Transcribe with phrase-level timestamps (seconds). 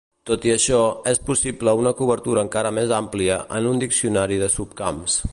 [0.27, 0.77] Tot i això,
[1.11, 5.19] és possible una cobertura encara més àmplia en un diccionari de subcamps.